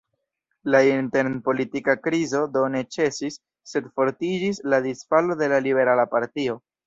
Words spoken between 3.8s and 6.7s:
fortiĝis la disfalo de la Liberala partio.